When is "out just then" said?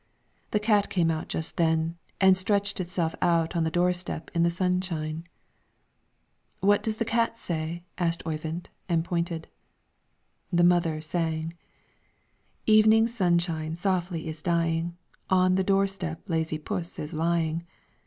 1.11-1.95